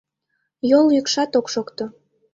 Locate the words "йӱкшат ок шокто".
0.95-1.85